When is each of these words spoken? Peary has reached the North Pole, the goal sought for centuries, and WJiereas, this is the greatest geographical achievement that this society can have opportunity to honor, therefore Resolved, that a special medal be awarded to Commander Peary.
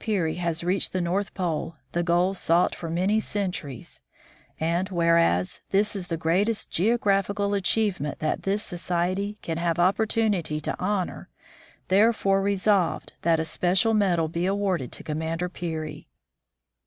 Peary 0.01 0.33
has 0.37 0.63
reached 0.63 0.93
the 0.93 0.99
North 0.99 1.31
Pole, 1.35 1.75
the 1.91 2.01
goal 2.01 2.33
sought 2.33 2.73
for 2.73 2.89
centuries, 3.19 4.01
and 4.59 4.89
WJiereas, 4.89 5.59
this 5.69 5.95
is 5.95 6.07
the 6.07 6.17
greatest 6.17 6.71
geographical 6.71 7.53
achievement 7.53 8.17
that 8.17 8.41
this 8.41 8.63
society 8.63 9.37
can 9.43 9.57
have 9.59 9.77
opportunity 9.77 10.59
to 10.59 10.75
honor, 10.79 11.29
therefore 11.89 12.41
Resolved, 12.41 13.13
that 13.21 13.39
a 13.39 13.45
special 13.45 13.93
medal 13.93 14.27
be 14.27 14.47
awarded 14.47 14.91
to 14.91 15.03
Commander 15.03 15.49
Peary. 15.49 16.07